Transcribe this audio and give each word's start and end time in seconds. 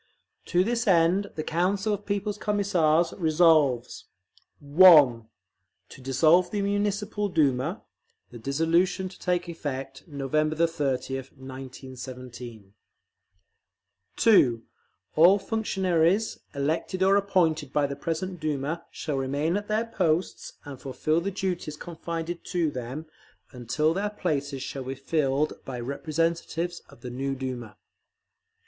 To 0.45 0.63
this 0.63 0.87
end 0.87 1.27
the 1.35 1.43
Council 1.43 1.93
of 1.93 2.07
People's 2.07 2.39
Commissars 2.39 3.13
resolves: 3.19 4.05
(1) 4.59 5.27
To 5.89 6.01
dissolve 6.01 6.49
the 6.49 6.63
Municipal 6.63 7.29
Duma; 7.29 7.83
the 8.31 8.39
dissolution 8.39 9.09
to 9.09 9.19
take 9.19 9.47
effect 9.47 10.07
November 10.07 10.55
30th, 10.55 11.37
1917. 11.37 12.73
(2) 14.15 14.63
All 15.15 15.37
functionaries 15.37 16.39
elected 16.55 17.03
or 17.03 17.15
appointed 17.15 17.71
by 17.71 17.85
the 17.85 17.95
present 17.95 18.39
Duma 18.39 18.83
shall 18.89 19.17
remain 19.17 19.55
at 19.55 19.67
their 19.67 19.85
posts 19.85 20.53
and 20.65 20.81
fulfil 20.81 21.21
the 21.21 21.29
duties 21.29 21.77
confided 21.77 22.43
to 22.45 22.71
them, 22.71 23.05
until 23.51 23.93
their 23.93 24.09
places 24.09 24.63
shall 24.63 24.85
be 24.85 24.95
filled 24.95 25.63
by 25.63 25.79
representatives 25.79 26.81
of 26.89 27.01
the 27.01 27.11
new 27.11 27.35
Duma. 27.35 27.77